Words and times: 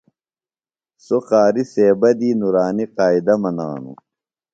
سوۡ 1.05 1.23
قاریۡ 1.29 1.67
صیبہ 1.73 2.09
دی 2.19 2.29
نورانیۡ 2.39 2.91
قائدہ 2.97 3.35
منانوۡ۔ 3.41 3.97